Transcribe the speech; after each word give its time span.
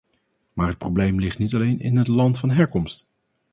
Maar 0.53 0.67
het 0.67 0.77
probleem 0.77 1.19
ligt 1.19 1.37
niet 1.37 1.53
alleen 1.53 1.79
in 1.79 1.97
het 1.97 2.07
land 2.07 2.37
van 2.39 2.49
herkomst. 2.49 3.07